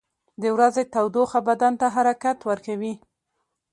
•د 0.41 0.43
ورځې 0.55 0.83
تودوخه 0.93 1.39
بدن 1.47 1.73
ته 1.81 1.87
حرکت 1.95 2.37
ورکوي. 2.49 2.93